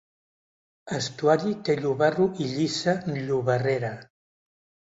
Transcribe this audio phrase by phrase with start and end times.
[0.97, 3.95] 'estuari té llobarro i llissa llobarrera.